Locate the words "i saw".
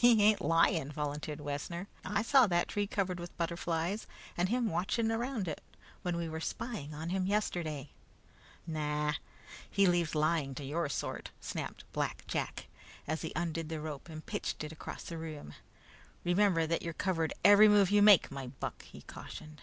2.04-2.46